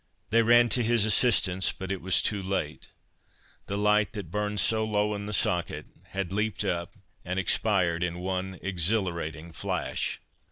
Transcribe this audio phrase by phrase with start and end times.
[0.31, 2.89] They ran to his assistance, but it was too late.
[3.67, 8.17] The light that burned so low in the socket, had leaped up, and expired in
[8.17, 10.19] one exhilarating flash.